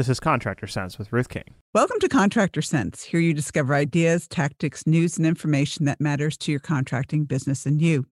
[0.00, 1.44] This is Contractor Sense with Ruth King.
[1.74, 3.02] Welcome to Contractor Sense.
[3.02, 7.82] Here you discover ideas, tactics, news, and information that matters to your contracting business and
[7.82, 8.06] you.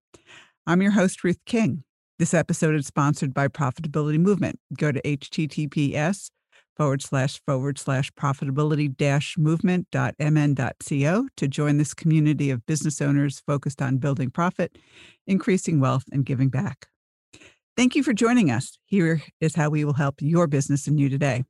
[0.67, 1.85] I'm your host, Ruth King.
[2.19, 4.59] This episode is sponsored by Profitability Movement.
[4.77, 6.29] Go to https
[6.77, 13.81] forward slash forward slash profitability dash movement.mn.co to join this community of business owners focused
[13.81, 14.77] on building profit,
[15.27, 16.89] increasing wealth, and giving back.
[17.79, 18.77] Thank you for joining us.
[18.85, 21.45] Here is how we will help your business and you today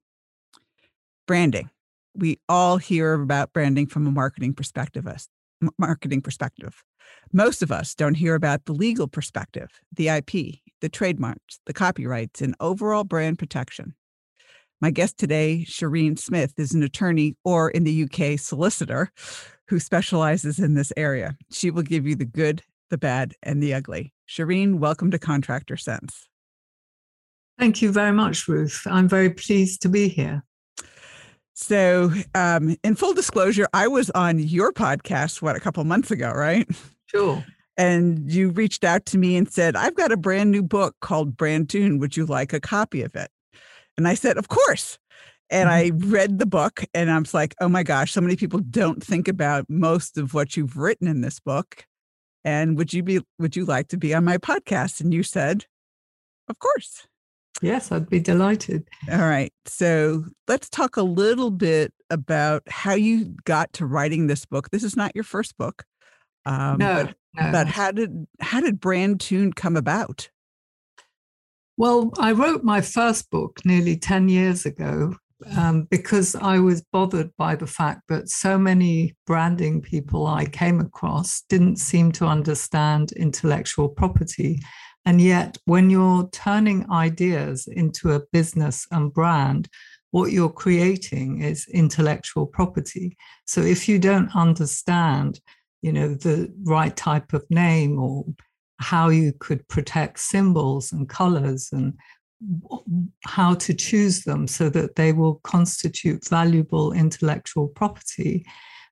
[1.29, 1.70] branding.
[2.16, 5.06] We all hear about branding from a marketing perspective.
[5.06, 5.28] Us
[5.78, 6.82] marketing perspective.
[7.32, 12.41] Most of us don't hear about the legal perspective, the IP, the trademarks, the copyrights,
[12.41, 13.95] and overall brand protection.
[14.80, 19.10] My guest today, Shireen Smith, is an attorney or in the UK solicitor
[19.68, 21.37] who specializes in this area.
[21.51, 24.12] She will give you the good, the bad, and the ugly.
[24.29, 26.29] Shireen, welcome to Contractor Sense.
[27.59, 28.82] Thank you very much, Ruth.
[28.87, 30.45] I'm very pleased to be here.
[31.60, 36.30] So, um, in full disclosure, I was on your podcast, what, a couple months ago,
[36.30, 36.68] right?
[37.06, 37.45] Sure.
[37.76, 41.37] And you reached out to me and said, I've got a brand new book called
[41.37, 41.98] Brand Tuned.
[41.98, 43.28] Would you like a copy of it?
[43.96, 44.98] And I said, Of course.
[45.50, 46.04] And mm-hmm.
[46.06, 49.02] I read the book and I was like, oh my gosh, so many people don't
[49.02, 51.87] think about most of what you've written in this book.
[52.45, 55.00] And would you be would you like to be on my podcast?
[55.00, 55.65] And you said,
[56.48, 57.09] Of course.
[57.60, 58.88] Yes, I'd be delighted.
[59.10, 59.52] All right.
[59.66, 64.70] So let's talk a little bit about how you got to writing this book.
[64.70, 65.84] This is not your first book.
[66.47, 67.53] Um, no, but, no.
[67.53, 70.31] But how did how did Brand Tune come about?
[71.76, 75.15] Well, I wrote my first book nearly 10 years ago
[75.56, 80.81] um, because I was bothered by the fact that so many branding people I came
[80.81, 84.59] across didn't seem to understand intellectual property
[85.09, 89.66] and yet, when you're turning ideas into a business and brand,
[90.10, 93.16] what you're creating is intellectual property.
[93.47, 95.41] So if you don't understand,
[95.81, 98.26] you know, the right type of name or
[98.81, 101.94] how you could protect symbols and colors and
[103.25, 108.44] how to choose them so that they will constitute valuable intellectual property,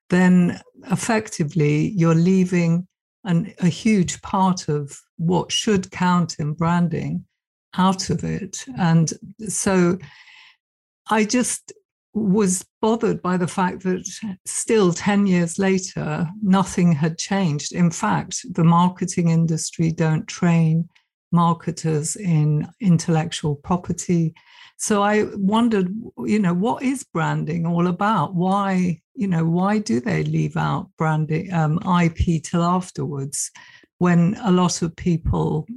[0.09, 0.59] then
[0.89, 2.87] effectively you're leaving
[3.27, 7.25] an, a huge part of what should count in branding
[7.77, 8.65] out of it.
[8.77, 9.13] And
[9.47, 9.99] so
[11.09, 11.73] I just
[12.13, 14.07] was bothered by the fact that
[14.45, 17.73] still 10 years later, nothing had changed.
[17.73, 20.89] In fact, the marketing industry don't train
[21.31, 24.33] marketers in intellectual property.
[24.77, 28.35] So I wondered, you know, what is branding all about?
[28.35, 33.51] Why, you know, why do they leave out branding um, IP till afterwards
[33.97, 35.67] when a lot of people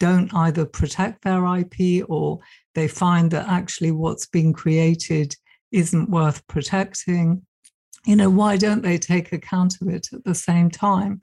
[0.00, 2.38] don't either protect their IP or
[2.74, 5.34] they find that actually what's being created
[5.70, 7.42] isn't worth protecting?
[8.06, 11.20] You know, why don't they take account of it at the same time?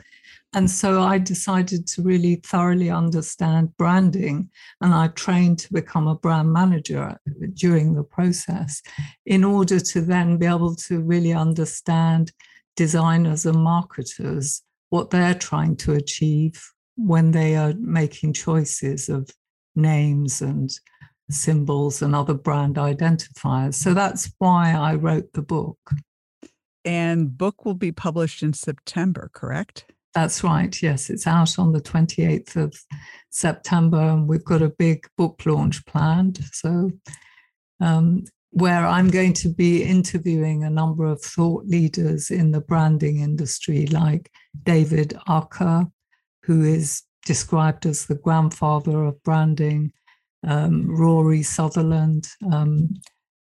[0.54, 4.50] And so I decided to really thoroughly understand branding,
[4.82, 7.18] and I trained to become a brand manager
[7.54, 8.82] during the process
[9.26, 12.34] in order to then be able to really understand
[12.76, 16.62] designers and marketers, what they're trying to achieve
[16.98, 19.30] when they are making choices of
[19.76, 20.70] names and
[21.32, 23.76] symbols and other brand identifiers.
[23.76, 25.80] So that's why I wrote the book.
[26.86, 29.86] And book will be published in September, correct?
[30.14, 30.80] That's right.
[30.82, 32.76] Yes, it's out on the 28th of
[33.30, 36.40] September, and we've got a big book launch planned.
[36.52, 36.92] So,
[37.80, 43.22] um, where I'm going to be interviewing a number of thought leaders in the branding
[43.22, 44.30] industry, like
[44.62, 45.92] David Aaker,
[46.44, 49.92] who is described as the grandfather of branding,
[50.46, 52.94] um, Rory Sutherland, um,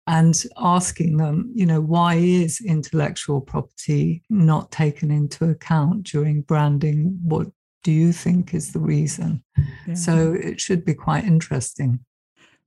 [0.06, 7.18] and asking them, you know, why is intellectual property not taken into account during branding?
[7.22, 7.48] What
[7.82, 9.42] do you think is the reason?
[9.86, 9.94] Yeah.
[9.94, 12.00] So it should be quite interesting.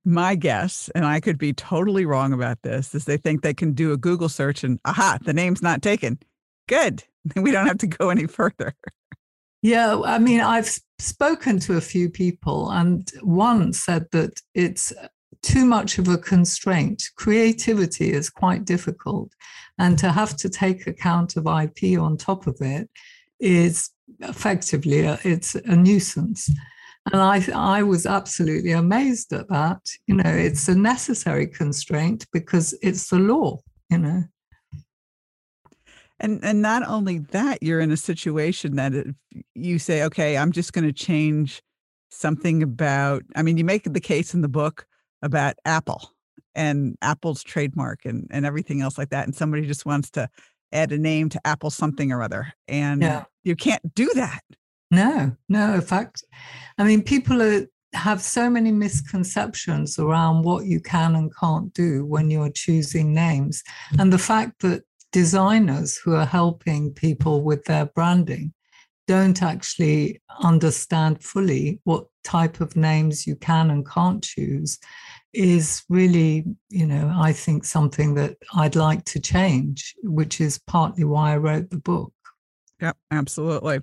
[0.06, 3.74] My guess, and I could be totally wrong about this, is they think they can
[3.74, 6.20] do a Google search and aha, the name's not taken.
[6.68, 7.04] Good.
[7.36, 8.74] We don't have to go any further.
[9.62, 14.94] Yeah, I mean, I've spoken to a few people, and one said that it's
[15.42, 17.04] too much of a constraint.
[17.16, 19.32] Creativity is quite difficult.
[19.78, 22.90] And to have to take account of IP on top of it
[23.40, 23.90] is
[24.20, 26.50] effectively a, it's a nuisance.
[27.12, 29.80] And I, I was absolutely amazed at that.
[30.08, 33.60] You know, it's a necessary constraint because it's the law,
[33.90, 34.24] you know.
[36.20, 39.16] And and not only that, you're in a situation that if
[39.56, 41.62] you say, okay, I'm just going to change
[42.10, 43.24] something about.
[43.36, 44.86] I mean, you make the case in the book
[45.22, 46.12] about Apple
[46.56, 49.26] and Apple's trademark and, and everything else like that.
[49.26, 50.30] And somebody just wants to
[50.72, 51.74] add a name to Apple mm.
[51.74, 52.54] something or other.
[52.68, 53.26] And Yeah.
[53.44, 54.42] you can't do that.
[54.92, 55.76] No, no.
[55.76, 56.24] In fact,
[56.78, 62.06] I mean, people are, have so many misconceptions around what you can and can't do
[62.06, 63.64] when you're choosing names.
[63.94, 64.02] Mm.
[64.02, 68.54] And the fact that designers who are helping people with their branding
[69.08, 74.80] don't actually understand fully what type of names you can and can't choose
[75.34, 81.04] is really, you know, I think something that I'd like to change, which is partly
[81.04, 82.14] why I wrote the book.
[82.82, 83.80] Yep, absolutely.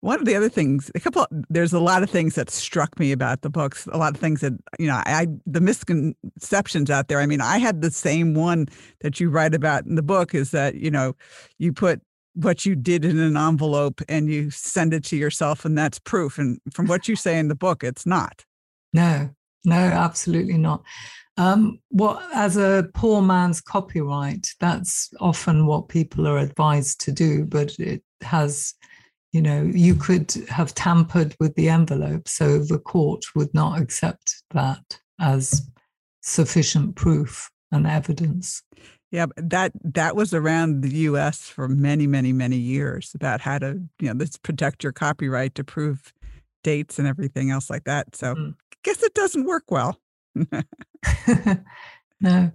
[0.00, 3.12] One of the other things, a couple, there's a lot of things that struck me
[3.12, 3.86] about the books.
[3.92, 7.20] A lot of things that you know, I the misconceptions out there.
[7.20, 8.66] I mean, I had the same one
[9.00, 10.34] that you write about in the book.
[10.34, 11.14] Is that you know,
[11.58, 12.00] you put
[12.34, 16.38] what you did in an envelope and you send it to yourself, and that's proof.
[16.38, 18.44] And from what you say in the book, it's not.
[18.92, 19.30] No,
[19.64, 20.82] no, absolutely not.
[21.38, 27.44] Um, what as a poor man's copyright, that's often what people are advised to do,
[27.44, 28.74] but it has,
[29.32, 34.42] you know, you could have tampered with the envelope, so the court would not accept
[34.50, 35.70] that as
[36.22, 38.62] sufficient proof and evidence.
[39.12, 41.42] Yeah, that that was around the U.S.
[41.42, 45.64] for many, many, many years about how to, you know, let's protect your copyright to
[45.64, 46.12] prove
[46.64, 48.16] dates and everything else like that.
[48.16, 48.54] So, Mm.
[48.82, 50.00] guess it doesn't work well.
[52.20, 52.50] no.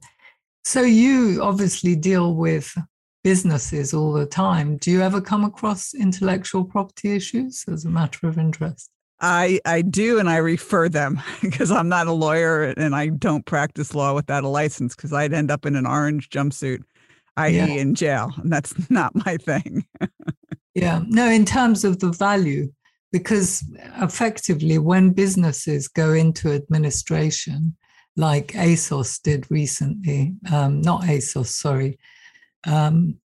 [0.63, 2.75] So you obviously deal with
[3.23, 4.77] businesses all the time.
[4.77, 8.89] Do you ever come across intellectual property issues as a matter of interest?
[9.19, 13.45] I I do, and I refer them because I'm not a lawyer and I don't
[13.45, 16.83] practice law without a license because I'd end up in an orange jumpsuit,
[17.37, 17.65] i.e., Yeah.
[17.65, 19.85] in jail, and that's not my thing.
[20.75, 22.71] Yeah, no, in terms of the value,
[23.11, 23.63] because
[23.99, 27.75] effectively, when businesses go into administration,
[28.15, 31.97] like ASOS did recently, um, not ASOS, sorry,
[32.67, 33.17] um,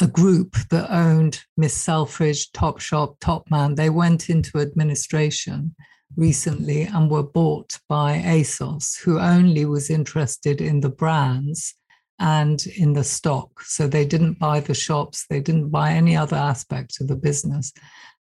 [0.00, 5.74] a group that owned Miss Selfridge, Topshop, Topman, they went into administration
[6.16, 11.74] recently and were bought by ASOS, who only was interested in the brands
[12.18, 13.62] and in the stock.
[13.62, 17.72] So they didn't buy the shops, they didn't buy any other aspect of the business.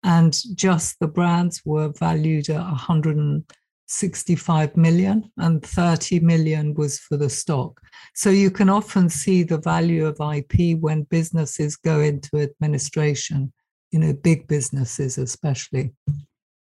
[0.05, 2.61] And just the brands were valued at
[3.89, 7.81] 165 million, and 30 million was for the stock.
[8.15, 13.51] So you can often see the value of IP when businesses go into administration,
[13.91, 15.95] you know, big businesses especially.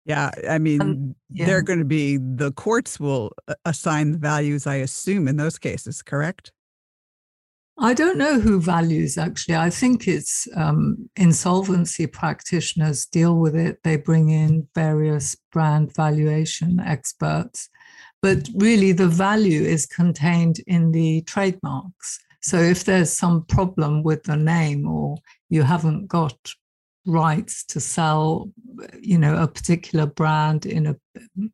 [0.06, 1.46] Yeah, I mean, um, yeah.
[1.46, 5.60] they're going to be the courts will uh, assign the values, I assume, in those
[5.60, 6.54] cases, correct?
[7.82, 9.56] I don't know who values actually.
[9.56, 13.80] I think it's um, insolvency practitioners deal with it.
[13.84, 17.70] They bring in various brand valuation experts,
[18.22, 22.20] but really the value is contained in the trademarks.
[22.42, 25.16] So if there's some problem with the name or
[25.50, 26.38] you haven't got
[27.06, 28.52] rights to sell
[29.02, 30.96] you know a particular brand in a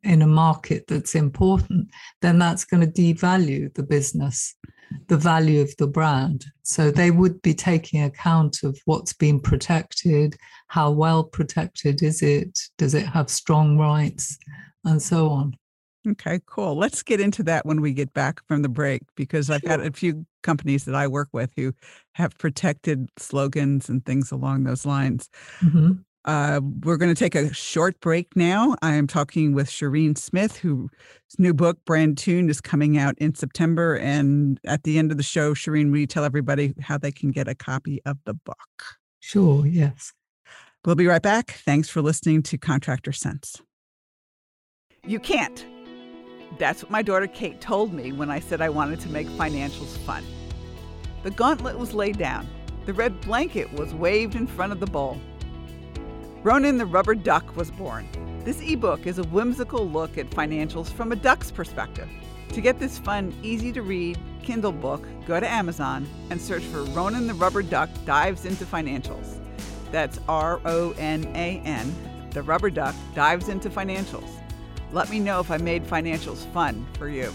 [0.02, 1.88] in a market that's important
[2.20, 4.54] then that's going to devalue the business
[5.08, 6.44] the value of the brand.
[6.62, 10.36] So they would be taking account of what's been protected,
[10.68, 14.38] how well protected is it, does it have strong rights,
[14.84, 15.56] and so on.
[16.08, 16.76] Okay, cool.
[16.76, 19.90] Let's get into that when we get back from the break because I've got a
[19.90, 21.72] few companies that I work with who
[22.12, 25.28] have protected slogans and things along those lines.
[25.60, 26.04] Mhm.
[26.26, 28.74] Uh, we're going to take a short break now.
[28.82, 30.90] I am talking with Shireen Smith, whose
[31.38, 33.94] new book, Brand Tune, is coming out in September.
[33.94, 37.30] And at the end of the show, Shireen, will you tell everybody how they can
[37.30, 38.84] get a copy of the book?
[39.20, 40.12] Sure, yes.
[40.84, 41.60] We'll be right back.
[41.64, 43.62] Thanks for listening to Contractor Sense.
[45.04, 45.64] You can't.
[46.58, 49.96] That's what my daughter Kate told me when I said I wanted to make financials
[49.98, 50.24] fun.
[51.22, 52.48] The gauntlet was laid down.
[52.86, 55.20] The red blanket was waved in front of the bowl.
[56.46, 58.08] Ronan the Rubber Duck was born.
[58.44, 62.08] This ebook is a whimsical look at financials from a duck's perspective.
[62.50, 66.84] To get this fun, easy to read Kindle book, go to Amazon and search for
[66.84, 69.40] Ronan the Rubber Duck Dives into Financials.
[69.90, 71.92] That's R O N A N.
[72.30, 74.30] The Rubber Duck dives into financials.
[74.92, 77.34] Let me know if I made financials fun for you.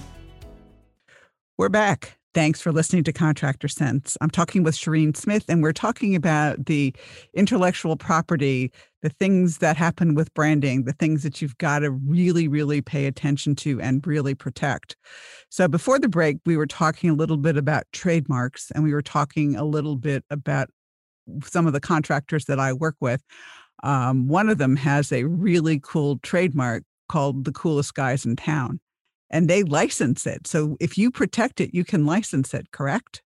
[1.58, 2.21] We're back.
[2.34, 4.18] Thanks for listening to Contractor Sense.
[4.22, 6.96] I'm talking with Shireen Smith, and we're talking about the
[7.34, 8.72] intellectual property,
[9.02, 13.06] the things that happen with branding, the things that you've got to really, really pay
[13.06, 14.96] attention to and really protect.
[15.50, 19.02] So, before the break, we were talking a little bit about trademarks, and we were
[19.02, 20.70] talking a little bit about
[21.44, 23.22] some of the contractors that I work with.
[23.84, 28.80] Um, one of them has a really cool trademark called the coolest guys in town.
[29.32, 30.46] And they license it.
[30.46, 33.24] So if you protect it, you can license it, correct?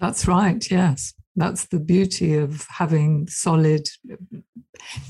[0.00, 0.70] That's right.
[0.70, 1.14] Yes.
[1.36, 3.88] That's the beauty of having solid.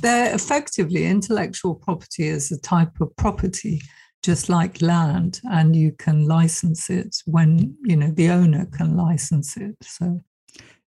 [0.01, 3.83] They're effectively intellectual property is a type of property,
[4.23, 9.57] just like land, and you can license it when you know the owner can license
[9.59, 9.77] it.
[9.83, 10.23] So,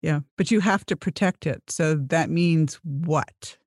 [0.02, 1.64] yeah, but you have to protect it.
[1.68, 3.58] So that means what?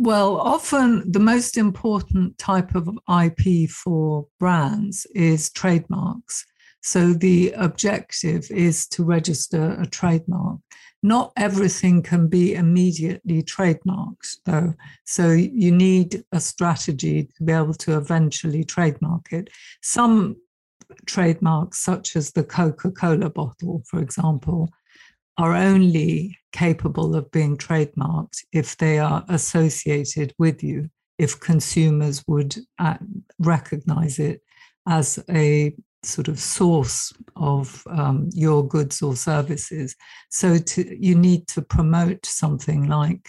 [0.00, 6.46] Well, often the most important type of IP for brands is trademarks.
[6.84, 10.60] So the objective is to register a trademark.
[11.02, 14.74] Not everything can be immediately trademarked, though.
[15.04, 19.50] So you need a strategy to be able to eventually trademark it.
[19.82, 20.36] Some
[21.06, 24.68] trademarks, such as the Coca Cola bottle, for example,
[25.36, 30.88] are only capable of being trademarked if they are associated with you,
[31.18, 32.96] if consumers would uh,
[33.38, 34.40] recognize it
[34.86, 39.96] as a sort of source of um, your goods or services.
[40.30, 43.28] So to, you need to promote something like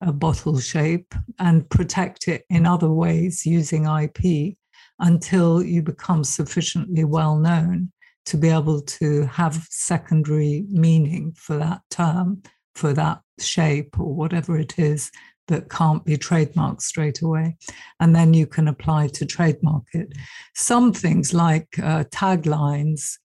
[0.00, 4.56] a bottle shape and protect it in other ways using IP
[5.00, 7.90] until you become sufficiently well known
[8.28, 12.42] to be able to have secondary meaning for that term,
[12.74, 15.10] for that shape or whatever it is
[15.46, 17.56] that can't be trademarked straight away.
[18.00, 20.12] And then you can apply to trademark it.
[20.54, 23.16] Some things like uh, taglines,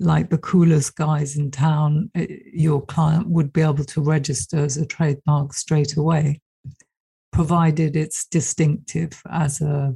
[0.00, 4.76] like the coolest guys in town, uh, your client would be able to register as
[4.76, 6.40] a trademark straight away,
[7.32, 9.94] provided it's distinctive as a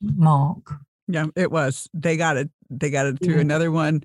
[0.00, 0.76] mark.
[1.06, 1.88] Yeah, it was.
[1.92, 2.50] They got it.
[2.70, 3.40] They got it through yeah.
[3.40, 4.04] another one.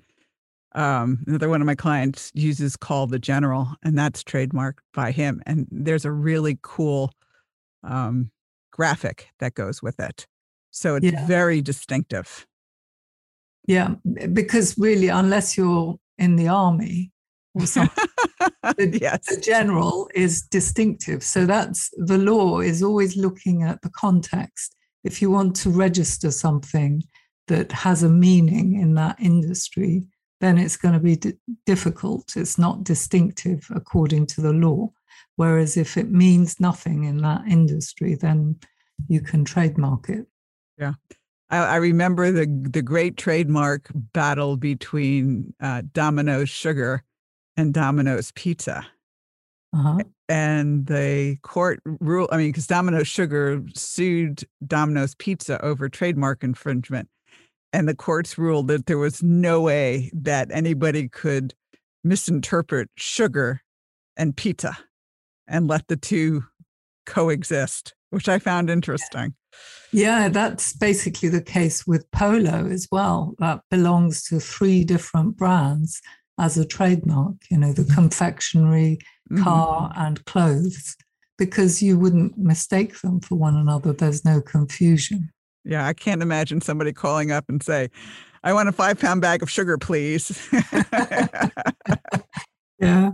[0.72, 5.42] Um, another one of my clients uses "Call the General," and that's trademarked by him.
[5.46, 7.12] And there's a really cool
[7.82, 8.30] um,
[8.70, 10.26] graphic that goes with it.
[10.70, 11.26] So it's yeah.
[11.26, 12.46] very distinctive.
[13.66, 13.94] Yeah,
[14.32, 17.12] because really, unless you're in the army
[17.54, 18.04] or something,
[18.76, 19.26] the, yes.
[19.26, 21.22] the general is distinctive.
[21.22, 24.76] So that's the law is always looking at the context.
[25.04, 27.02] If you want to register something
[27.48, 30.06] that has a meaning in that industry,
[30.40, 31.34] then it's going to be d-
[31.66, 32.36] difficult.
[32.36, 34.92] It's not distinctive according to the law.
[35.36, 38.56] Whereas if it means nothing in that industry, then
[39.08, 40.26] you can trademark it.
[40.78, 40.94] Yeah.
[41.50, 47.02] I, I remember the the great trademark battle between uh, Domino's Sugar
[47.56, 48.86] and Domino's Pizza.
[49.72, 49.98] Uh-huh.
[50.28, 57.08] And the court rule, I mean, because Domino's Sugar sued Domino's Pizza over trademark infringement.
[57.72, 61.54] And the courts ruled that there was no way that anybody could
[62.02, 63.62] misinterpret sugar
[64.16, 64.76] and pizza
[65.46, 66.44] and let the two
[67.06, 69.34] coexist, which I found interesting.
[69.92, 73.34] Yeah, that's basically the case with Polo as well.
[73.38, 76.00] That belongs to three different brands
[76.38, 79.19] as a trademark, you know, the confectionery, mm-hmm.
[79.38, 80.00] Car, mm-hmm.
[80.00, 80.96] and clothes,
[81.38, 83.92] because you wouldn't mistake them for one another.
[83.92, 85.30] There's no confusion.
[85.64, 87.90] Yeah, I can't imagine somebody calling up and say,
[88.42, 90.48] I want a five pound bag of sugar, please.
[92.78, 93.12] yeah.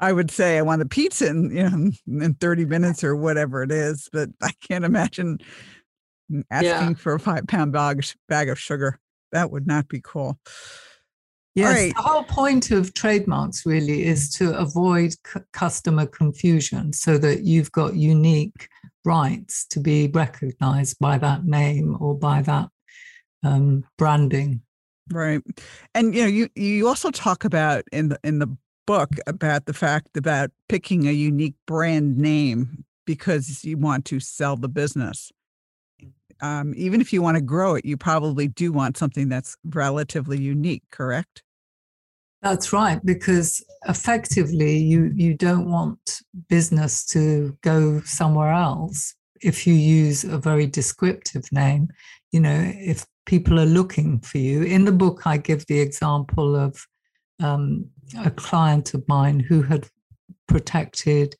[0.00, 3.64] I would say I want a pizza in, you know, in 30 minutes or whatever
[3.64, 5.38] it is, but I can't imagine
[6.50, 6.94] asking yeah.
[6.94, 9.00] for a five pound bag, bag of sugar.
[9.32, 10.38] That would not be cool.
[11.58, 11.96] Yes, right.
[11.96, 17.72] the whole point of trademarks really is to avoid c- customer confusion so that you've
[17.72, 18.68] got unique
[19.04, 22.68] rights to be recognized by that name or by that
[23.42, 24.60] um, branding.
[25.10, 25.40] Right.
[25.96, 29.74] And you know, you you also talk about in the in the book about the
[29.74, 35.32] fact about picking a unique brand name because you want to sell the business.
[36.40, 40.38] Um, even if you want to grow it, you probably do want something that's relatively
[40.38, 41.42] unique, correct?
[42.42, 49.74] That's right, because effectively you you don't want business to go somewhere else if you
[49.74, 51.88] use a very descriptive name.
[52.30, 54.62] You know, if people are looking for you.
[54.62, 56.86] In the book, I give the example of
[57.40, 57.90] um,
[58.24, 59.86] a client of mine who had
[60.46, 61.34] protected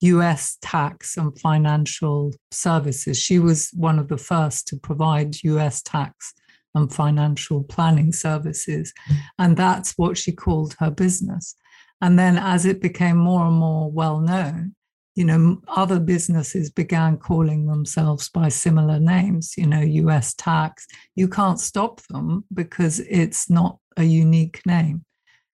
[0.00, 3.18] US tax and financial services.
[3.20, 6.32] She was one of the first to provide US tax
[6.76, 8.92] and financial planning services.
[9.10, 9.16] Mm.
[9.38, 11.56] And that's what she called her business.
[12.00, 14.74] And then as it became more and more well known,
[15.16, 20.86] you know, other businesses began calling themselves by similar names, you know, US tax.
[21.14, 25.06] You can't stop them because it's not a unique name.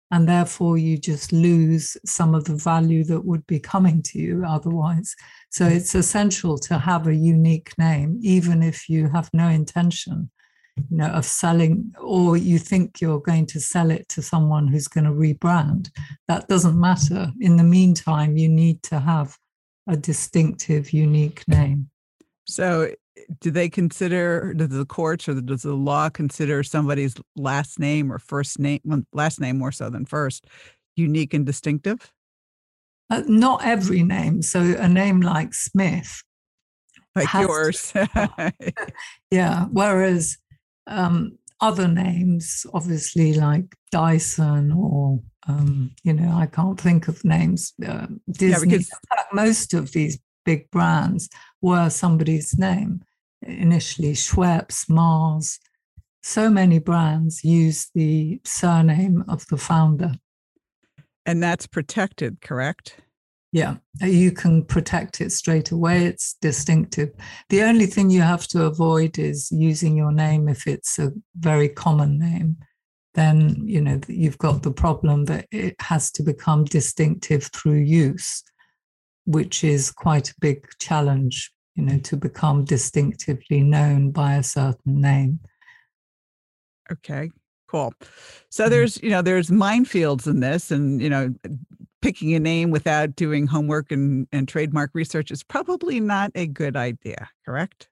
[0.09, 4.43] and therefore you just lose some of the value that would be coming to you
[4.47, 5.13] otherwise.
[5.49, 5.71] So mm.
[5.71, 10.29] it's essential to have a unique name, even if you have no intention,
[10.89, 14.87] you know, of selling, or you think you're going to sell it to someone who's
[14.87, 15.89] going to rebrand.
[16.27, 17.31] That doesn't matter.
[17.39, 19.37] In the meantime, you need to have
[19.87, 21.89] a distinctive, unique name.
[22.45, 22.91] So
[23.39, 28.19] do they consider does the courts or does the law consider somebody's last name or
[28.19, 28.79] first name
[29.13, 30.45] last name more so than first
[30.95, 32.11] unique and distinctive
[33.09, 36.23] uh, not every name so a name like smith
[37.15, 38.53] like yours to,
[39.31, 40.37] yeah whereas
[40.87, 47.73] um, other names obviously like dyson or um, you know i can't think of names
[47.85, 48.91] uh, disney yeah, because-
[49.33, 51.29] most of these big brands
[51.61, 53.01] were somebody's name
[53.41, 55.59] initially Schweppes, Mars.
[56.23, 60.13] So many brands use the surname of the founder.
[61.25, 62.97] And that's protected, correct?
[63.51, 66.05] Yeah, you can protect it straight away.
[66.05, 67.11] It's distinctive.
[67.49, 71.69] The only thing you have to avoid is using your name if it's a very
[71.69, 72.57] common name.
[73.13, 78.43] Then, you know, you've got the problem that it has to become distinctive through use,
[79.25, 84.99] which is quite a big challenge you know, to become distinctively known by a certain
[84.99, 85.39] name.
[86.91, 87.29] Okay,
[87.67, 87.93] cool.
[88.49, 88.71] So mm-hmm.
[88.71, 91.33] there's, you know, there's minefields in this, and you know,
[92.01, 96.75] picking a name without doing homework and, and trademark research is probably not a good
[96.75, 97.89] idea, correct?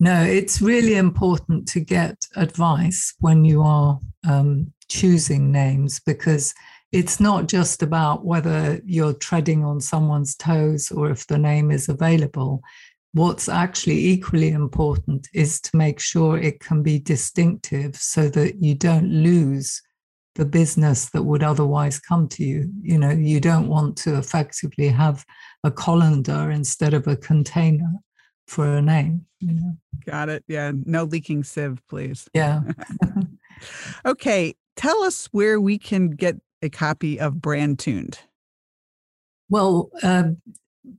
[0.00, 6.54] No, it's really important to get advice when you are um, choosing names because
[6.92, 11.88] it's not just about whether you're treading on someone's toes or if the name is
[11.88, 12.62] available.
[13.12, 18.74] What's actually equally important is to make sure it can be distinctive so that you
[18.74, 19.82] don't lose
[20.38, 22.72] the business that would otherwise come to you.
[22.80, 25.26] You know, you don't want to effectively have
[25.64, 27.92] a colander instead of a container
[28.46, 29.26] for a name.
[29.40, 29.76] You know?
[30.06, 30.44] Got it.
[30.46, 30.72] Yeah.
[30.86, 32.28] No leaking sieve, please.
[32.34, 32.60] Yeah.
[34.06, 34.54] okay.
[34.76, 38.20] Tell us where we can get a copy of Brand Tuned?
[39.48, 40.30] Well, uh,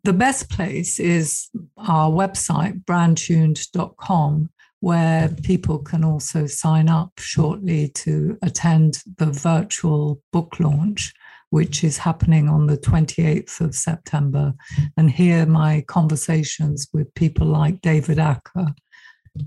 [0.04, 4.50] the best place is our website, brandtuned.com,
[4.82, 11.14] where people can also sign up shortly to attend the virtual book launch,
[11.50, 14.54] which is happening on the 28th of September,
[14.96, 18.74] and hear my conversations with people like David Aaker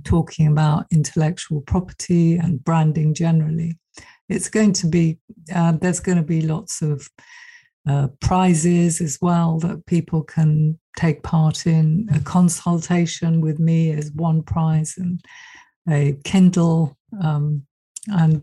[0.04, 3.78] talking about intellectual property and branding generally.
[4.28, 5.18] It's going to be
[5.54, 7.08] uh, there's going to be lots of
[7.88, 12.08] uh, prizes as well that people can take part in.
[12.14, 15.20] A consultation with me is one prize, and
[15.88, 17.66] a Kindle, um,
[18.08, 18.42] and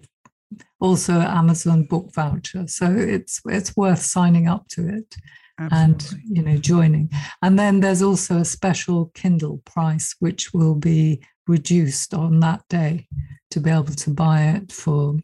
[0.79, 2.67] also Amazon book voucher.
[2.67, 5.15] So it's it's worth signing up to it.
[5.61, 6.21] Absolutely.
[6.21, 11.21] and you know joining and then there's also a special kindle price which will be
[11.47, 13.05] reduced on that day
[13.51, 15.17] to be able to buy it for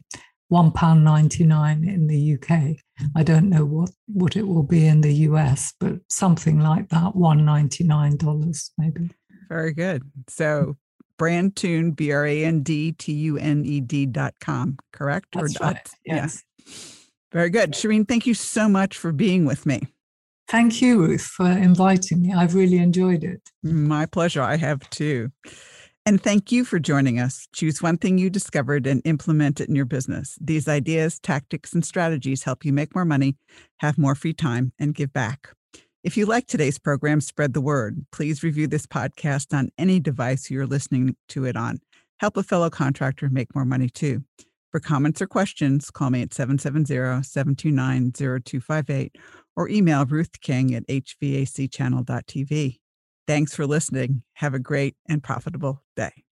[0.52, 2.76] £1.99 in the UK.
[3.14, 7.14] I don't know what, what it will be in the US, but something like that,
[7.14, 9.10] $199 maybe.
[9.48, 10.02] Very good.
[10.28, 10.76] So
[11.18, 15.28] brand tune, B R A N D T U N E D dot com, correct?
[15.32, 15.74] That's or right.
[15.74, 15.90] Dot?
[16.04, 16.42] Yes.
[16.58, 16.64] Yeah.
[17.32, 17.72] Very good.
[17.72, 19.88] Shireen, thank you so much for being with me.
[20.48, 22.32] Thank you, Ruth, for inviting me.
[22.32, 23.42] I've really enjoyed it.
[23.64, 24.42] My pleasure.
[24.42, 25.32] I have too.
[26.06, 27.48] And thank you for joining us.
[27.52, 30.38] Choose one thing you discovered and implement it in your business.
[30.40, 33.34] These ideas, tactics, and strategies help you make more money,
[33.78, 35.48] have more free time, and give back.
[36.04, 38.06] If you like today's program, spread the word.
[38.12, 41.80] Please review this podcast on any device you're listening to it on.
[42.20, 44.22] Help a fellow contractor make more money too.
[44.70, 49.16] For comments or questions, call me at 770 729 0258
[49.56, 52.76] or email Ruth King at hvacchannel.tv.
[53.26, 54.22] Thanks for listening.
[54.34, 56.25] Have a great and profitable day.